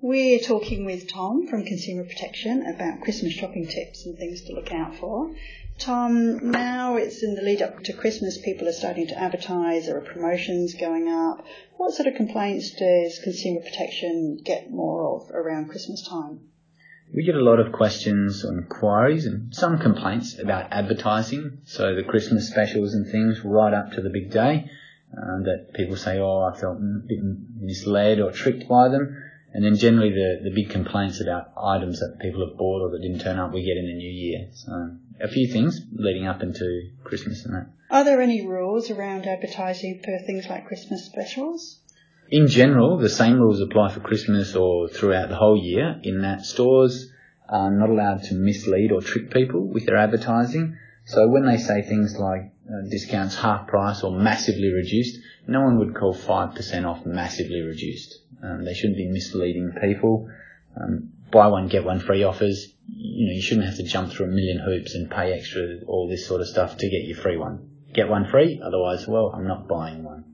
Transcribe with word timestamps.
We're 0.00 0.38
talking 0.38 0.84
with 0.84 1.08
Tom 1.08 1.48
from 1.48 1.64
Consumer 1.64 2.04
Protection 2.04 2.64
about 2.72 3.00
Christmas 3.00 3.32
shopping 3.32 3.66
tips 3.66 4.06
and 4.06 4.16
things 4.16 4.42
to 4.42 4.52
look 4.52 4.72
out 4.72 4.94
for. 4.94 5.34
Tom, 5.78 6.52
now 6.52 6.94
it's 6.94 7.24
in 7.24 7.34
the 7.34 7.42
lead 7.42 7.62
up 7.62 7.82
to 7.82 7.92
Christmas, 7.94 8.38
people 8.38 8.68
are 8.68 8.72
starting 8.72 9.08
to 9.08 9.18
advertise, 9.18 9.86
there 9.86 9.96
are 9.96 10.00
promotions 10.00 10.74
going 10.74 11.08
up. 11.08 11.44
What 11.78 11.94
sort 11.94 12.06
of 12.06 12.14
complaints 12.14 12.70
does 12.70 13.18
Consumer 13.24 13.60
Protection 13.60 14.38
get 14.44 14.70
more 14.70 15.16
of 15.16 15.30
around 15.32 15.68
Christmas 15.68 16.06
time? 16.08 16.42
We 17.12 17.24
get 17.24 17.34
a 17.34 17.42
lot 17.42 17.58
of 17.58 17.72
questions 17.72 18.44
or 18.44 18.56
inquiries 18.56 19.26
and 19.26 19.52
some 19.52 19.80
complaints 19.80 20.38
about 20.38 20.72
advertising, 20.72 21.62
so 21.64 21.96
the 21.96 22.04
Christmas 22.04 22.48
specials 22.48 22.94
and 22.94 23.10
things 23.10 23.40
right 23.44 23.74
up 23.74 23.90
to 23.92 24.00
the 24.00 24.10
big 24.10 24.30
day. 24.30 24.70
Uh, 25.10 25.42
that 25.42 25.70
people 25.74 25.96
say, 25.96 26.18
oh, 26.18 26.42
I 26.42 26.56
felt 26.56 26.76
a 26.76 27.00
bit 27.04 27.18
misled 27.58 28.20
or 28.20 28.30
tricked 28.30 28.68
by 28.68 28.90
them. 28.90 29.24
And 29.52 29.64
then 29.64 29.76
generally 29.76 30.10
the, 30.10 30.40
the 30.44 30.54
big 30.54 30.70
complaints 30.70 31.20
about 31.20 31.52
items 31.56 32.00
that 32.00 32.18
people 32.20 32.46
have 32.46 32.58
bought 32.58 32.82
or 32.82 32.90
that 32.90 33.00
didn't 33.00 33.20
turn 33.20 33.38
up 33.38 33.52
we 33.52 33.64
get 33.64 33.78
in 33.78 33.86
the 33.86 33.94
new 33.94 34.10
year. 34.10 34.48
So 34.52 34.96
a 35.20 35.28
few 35.28 35.50
things 35.50 35.80
leading 35.92 36.26
up 36.26 36.42
into 36.42 36.90
Christmas 37.02 37.44
and 37.44 37.54
that. 37.54 37.66
Are 37.90 38.04
there 38.04 38.20
any 38.20 38.46
rules 38.46 38.90
around 38.90 39.26
advertising 39.26 40.02
for 40.04 40.18
things 40.18 40.48
like 40.48 40.66
Christmas 40.66 41.06
specials? 41.06 41.80
In 42.30 42.46
general, 42.46 42.98
the 42.98 43.08
same 43.08 43.40
rules 43.40 43.62
apply 43.62 43.90
for 43.90 44.00
Christmas 44.00 44.54
or 44.54 44.88
throughout 44.88 45.30
the 45.30 45.36
whole 45.36 45.58
year 45.58 45.98
in 46.02 46.20
that 46.20 46.44
stores 46.44 47.10
are 47.48 47.70
not 47.70 47.88
allowed 47.88 48.24
to 48.24 48.34
mislead 48.34 48.92
or 48.92 49.00
trick 49.00 49.30
people 49.30 49.66
with 49.66 49.86
their 49.86 49.96
advertising. 49.96 50.76
So 51.06 51.26
when 51.26 51.46
they 51.46 51.56
say 51.56 51.80
things 51.80 52.18
like 52.18 52.52
uh, 52.68 52.86
discounts 52.90 53.34
half 53.34 53.66
price 53.66 54.02
or 54.02 54.12
massively 54.12 54.70
reduced, 54.70 55.18
no 55.46 55.62
one 55.62 55.78
would 55.78 55.94
call 55.94 56.14
5% 56.14 56.84
off 56.84 57.06
massively 57.06 57.62
reduced. 57.62 58.18
Um, 58.42 58.64
they 58.64 58.74
shouldn't 58.74 58.96
be 58.96 59.08
misleading 59.08 59.72
people. 59.80 60.28
Um, 60.80 61.10
buy 61.30 61.48
one, 61.48 61.68
get 61.68 61.84
one 61.84 62.00
free 62.00 62.22
offers. 62.24 62.74
You 62.86 63.26
know, 63.26 63.32
you 63.34 63.42
shouldn't 63.42 63.66
have 63.66 63.76
to 63.76 63.82
jump 63.82 64.12
through 64.12 64.26
a 64.26 64.28
million 64.28 64.58
hoops 64.58 64.94
and 64.94 65.10
pay 65.10 65.32
extra, 65.32 65.80
all 65.86 66.08
this 66.08 66.26
sort 66.26 66.40
of 66.40 66.48
stuff 66.48 66.76
to 66.78 66.88
get 66.88 67.04
your 67.04 67.16
free 67.16 67.36
one. 67.36 67.68
Get 67.92 68.08
one 68.08 68.26
free, 68.30 68.60
otherwise, 68.62 69.06
well, 69.06 69.32
I'm 69.34 69.46
not 69.46 69.66
buying 69.68 70.04
one. 70.04 70.24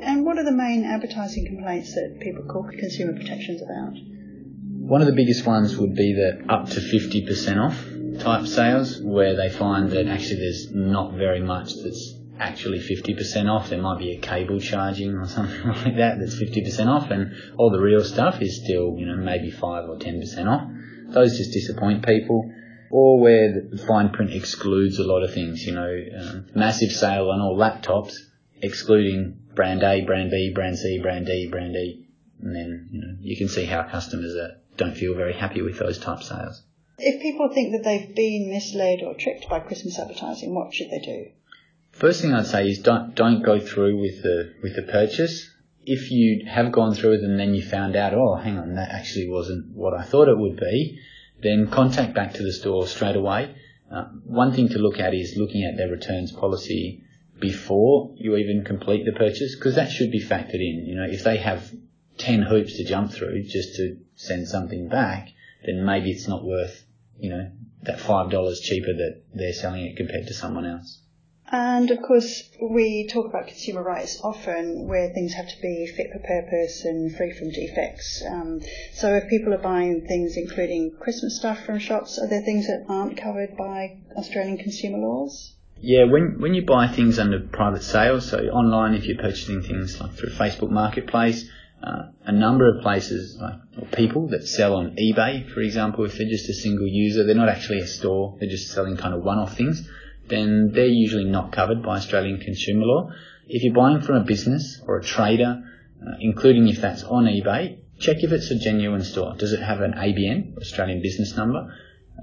And 0.00 0.24
what 0.24 0.38
are 0.38 0.44
the 0.44 0.52
main 0.52 0.84
advertising 0.84 1.46
complaints 1.46 1.94
that 1.94 2.18
people 2.20 2.42
call 2.44 2.64
consumer 2.64 3.12
protections 3.12 3.62
about? 3.62 3.94
One 3.94 5.00
of 5.00 5.06
the 5.06 5.14
biggest 5.14 5.46
ones 5.46 5.76
would 5.76 5.94
be 5.94 6.12
the 6.14 6.44
up 6.52 6.68
to 6.70 6.80
50% 6.80 7.58
off 7.58 7.86
type 8.20 8.46
sales, 8.46 9.00
where 9.00 9.36
they 9.36 9.48
find 9.48 9.90
that 9.90 10.06
actually 10.06 10.40
there's 10.40 10.70
not 10.72 11.14
very 11.14 11.40
much 11.40 11.74
that's 11.82 12.14
actually 12.42 12.80
50% 12.80 13.50
off. 13.50 13.70
There 13.70 13.80
might 13.80 13.98
be 13.98 14.12
a 14.12 14.20
cable 14.20 14.60
charging 14.60 15.14
or 15.14 15.26
something 15.36 15.66
like 15.66 15.96
that 15.96 16.18
that's 16.18 16.34
50% 16.34 16.86
off, 16.88 17.10
and 17.10 17.32
all 17.56 17.70
the 17.70 17.80
real 17.80 18.04
stuff 18.04 18.42
is 18.42 18.62
still, 18.62 18.96
you 18.98 19.06
know, 19.06 19.16
maybe 19.16 19.50
5 19.50 19.88
or 19.88 19.96
10% 19.96 20.46
off. 20.48 20.68
Those 21.14 21.36
just 21.38 21.52
disappoint 21.52 22.04
people. 22.04 22.52
Or 22.90 23.20
where 23.20 23.68
the 23.70 23.78
fine 23.78 24.10
print 24.10 24.34
excludes 24.34 24.98
a 24.98 25.04
lot 25.04 25.22
of 25.22 25.32
things, 25.32 25.64
you 25.64 25.72
know, 25.72 26.04
um, 26.20 26.46
massive 26.54 26.92
sale 26.92 27.30
on 27.30 27.40
all 27.40 27.56
laptops, 27.56 28.12
excluding 28.60 29.40
brand 29.54 29.82
A, 29.82 30.02
brand 30.02 30.30
B, 30.30 30.52
brand 30.54 30.78
C, 30.78 31.00
brand 31.00 31.24
D, 31.24 31.48
brand 31.50 31.74
E. 31.74 32.06
And 32.42 32.54
then, 32.54 32.88
you 32.90 33.00
know, 33.00 33.16
you 33.20 33.36
can 33.38 33.48
see 33.48 33.64
how 33.64 33.84
customers 33.84 34.34
are, 34.34 34.58
don't 34.76 34.94
feel 34.94 35.14
very 35.14 35.32
happy 35.32 35.62
with 35.62 35.78
those 35.78 35.98
type 35.98 36.22
sales. 36.22 36.62
If 36.98 37.22
people 37.22 37.48
think 37.48 37.72
that 37.72 37.82
they've 37.82 38.14
been 38.14 38.50
misled 38.50 39.00
or 39.02 39.14
tricked 39.14 39.48
by 39.48 39.60
Christmas 39.60 39.98
advertising, 39.98 40.54
what 40.54 40.74
should 40.74 40.90
they 40.90 40.98
do? 40.98 41.30
First 41.92 42.22
thing 42.22 42.32
I'd 42.32 42.46
say 42.46 42.68
is 42.68 42.78
don't 42.80 43.14
don't 43.14 43.42
go 43.42 43.60
through 43.60 44.00
with 44.00 44.22
the 44.22 44.54
with 44.62 44.74
the 44.74 44.82
purchase. 44.82 45.48
If 45.84 46.10
you 46.10 46.46
have 46.46 46.72
gone 46.72 46.94
through 46.94 47.14
it 47.14 47.20
and 47.22 47.38
then 47.38 47.54
you 47.54 47.62
found 47.62 47.96
out, 47.96 48.14
oh, 48.14 48.36
hang 48.36 48.58
on, 48.58 48.74
that 48.74 48.90
actually 48.90 49.28
wasn't 49.28 49.74
what 49.74 49.94
I 49.94 50.02
thought 50.02 50.28
it 50.28 50.38
would 50.38 50.56
be, 50.56 51.00
then 51.42 51.68
contact 51.68 52.14
back 52.14 52.34
to 52.34 52.42
the 52.42 52.52
store 52.52 52.86
straight 52.86 53.16
away. 53.16 53.54
Uh, 53.90 54.04
one 54.24 54.52
thing 54.52 54.68
to 54.70 54.78
look 54.78 54.98
at 55.00 55.12
is 55.12 55.36
looking 55.36 55.64
at 55.64 55.76
their 55.76 55.90
returns 55.90 56.32
policy 56.32 57.02
before 57.38 58.14
you 58.16 58.36
even 58.36 58.64
complete 58.64 59.04
the 59.04 59.12
purchase, 59.12 59.54
because 59.56 59.74
that 59.74 59.90
should 59.90 60.10
be 60.10 60.24
factored 60.24 60.54
in. 60.60 60.86
You 60.86 60.94
know, 60.94 61.06
if 61.10 61.24
they 61.24 61.36
have 61.38 61.70
10 62.18 62.42
hoops 62.42 62.76
to 62.76 62.84
jump 62.84 63.12
through 63.12 63.42
just 63.42 63.74
to 63.76 63.98
send 64.14 64.48
something 64.48 64.88
back, 64.88 65.28
then 65.66 65.84
maybe 65.84 66.10
it's 66.12 66.28
not 66.28 66.44
worth, 66.44 66.84
you 67.18 67.30
know, 67.30 67.50
that 67.82 67.98
$5 67.98 68.62
cheaper 68.62 68.94
that 68.94 69.22
they're 69.34 69.52
selling 69.52 69.84
it 69.84 69.96
compared 69.96 70.28
to 70.28 70.34
someone 70.34 70.64
else. 70.64 71.01
And 71.50 71.90
of 71.90 72.00
course, 72.00 72.48
we 72.62 73.08
talk 73.12 73.26
about 73.26 73.48
consumer 73.48 73.82
rights 73.82 74.18
often 74.22 74.88
where 74.88 75.12
things 75.12 75.34
have 75.34 75.48
to 75.48 75.60
be 75.60 75.86
fit 75.86 76.10
for 76.12 76.18
purpose 76.20 76.84
and 76.84 77.14
free 77.14 77.32
from 77.32 77.50
defects. 77.50 78.22
Um, 78.26 78.60
so 78.94 79.14
if 79.14 79.28
people 79.28 79.52
are 79.52 79.58
buying 79.58 80.06
things 80.06 80.36
including 80.36 80.92
Christmas 80.98 81.36
stuff 81.38 81.64
from 81.64 81.78
shops, 81.78 82.18
are 82.18 82.28
there 82.28 82.42
things 82.42 82.66
that 82.68 82.86
aren't 82.88 83.16
covered 83.16 83.56
by 83.56 83.98
Australian 84.16 84.58
consumer 84.58 84.98
laws? 84.98 85.54
Yeah, 85.80 86.04
when 86.04 86.40
when 86.40 86.54
you 86.54 86.64
buy 86.64 86.86
things 86.86 87.18
under 87.18 87.40
private 87.40 87.82
sale, 87.82 88.20
so 88.20 88.38
online, 88.38 88.94
if 88.94 89.04
you're 89.04 89.18
purchasing 89.18 89.62
things 89.62 90.00
like 90.00 90.12
through 90.12 90.30
Facebook 90.30 90.70
Marketplace, 90.70 91.44
uh, 91.82 92.12
a 92.24 92.32
number 92.32 92.68
of 92.68 92.82
places 92.82 93.36
like 93.40 93.54
or 93.76 93.86
people 93.88 94.28
that 94.28 94.46
sell 94.46 94.76
on 94.76 94.96
eBay, 94.96 95.52
for 95.52 95.60
example, 95.60 96.04
if 96.04 96.16
they're 96.16 96.28
just 96.28 96.48
a 96.48 96.54
single 96.54 96.86
user, 96.86 97.24
they're 97.24 97.34
not 97.34 97.48
actually 97.48 97.80
a 97.80 97.86
store, 97.86 98.36
they're 98.38 98.48
just 98.48 98.70
selling 98.70 98.96
kind 98.96 99.12
of 99.12 99.24
one-off 99.24 99.56
things 99.56 99.86
then 100.28 100.70
they're 100.72 100.86
usually 100.86 101.24
not 101.24 101.52
covered 101.52 101.82
by 101.82 101.96
Australian 101.96 102.38
consumer 102.38 102.84
law. 102.84 103.10
If 103.48 103.62
you're 103.62 103.74
buying 103.74 104.00
from 104.00 104.16
a 104.16 104.24
business 104.24 104.80
or 104.86 104.96
a 104.96 105.02
trader, 105.02 105.62
uh, 106.00 106.10
including 106.20 106.68
if 106.68 106.80
that's 106.80 107.02
on 107.02 107.24
eBay, 107.24 107.78
check 107.98 108.16
if 108.20 108.32
it's 108.32 108.50
a 108.50 108.58
genuine 108.58 109.02
store. 109.02 109.34
Does 109.36 109.52
it 109.52 109.60
have 109.60 109.80
an 109.80 109.92
ABN, 109.92 110.56
Australian 110.58 111.02
business 111.02 111.36
number? 111.36 111.74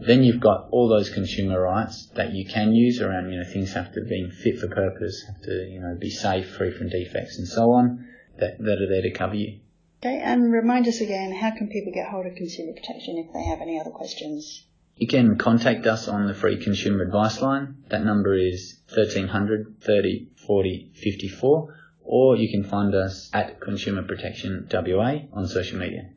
Then 0.00 0.22
you've 0.22 0.40
got 0.40 0.68
all 0.70 0.88
those 0.88 1.10
consumer 1.10 1.60
rights 1.60 2.06
that 2.14 2.32
you 2.32 2.46
can 2.46 2.72
use 2.72 3.00
around, 3.00 3.32
you 3.32 3.38
know, 3.38 3.44
things 3.44 3.72
have 3.72 3.92
to 3.94 4.02
be 4.02 4.30
fit 4.30 4.58
for 4.58 4.68
purpose, 4.68 5.24
have 5.26 5.42
to, 5.42 5.68
you 5.68 5.80
know, 5.80 5.96
be 5.98 6.10
safe, 6.10 6.48
free 6.50 6.70
from 6.70 6.88
defects 6.88 7.38
and 7.38 7.48
so 7.48 7.72
on, 7.72 8.06
that, 8.38 8.58
that 8.58 8.82
are 8.82 8.88
there 8.88 9.02
to 9.02 9.10
cover 9.10 9.34
you. 9.34 9.58
Okay, 10.00 10.20
and 10.20 10.52
remind 10.52 10.86
us 10.86 11.00
again, 11.00 11.32
how 11.32 11.50
can 11.50 11.68
people 11.68 11.92
get 11.92 12.08
hold 12.08 12.26
of 12.26 12.36
consumer 12.36 12.72
protection 12.72 13.18
if 13.18 13.32
they 13.32 13.42
have 13.42 13.60
any 13.60 13.80
other 13.80 13.90
questions? 13.90 14.67
You 14.98 15.06
can 15.06 15.38
contact 15.38 15.86
us 15.86 16.08
on 16.08 16.26
the 16.26 16.34
free 16.34 16.56
consumer 16.62 17.04
advice 17.04 17.40
line. 17.40 17.76
That 17.88 18.04
number 18.04 18.34
is 18.34 18.80
1300 18.88 19.80
30 19.80 20.28
40 20.46 20.90
54 20.94 21.74
or 22.02 22.36
you 22.36 22.50
can 22.50 22.64
find 22.64 22.94
us 22.94 23.28
at 23.34 23.60
Consumer 23.60 24.02
Protection 24.02 24.66
WA 24.72 25.20
on 25.34 25.46
social 25.46 25.78
media. 25.78 26.06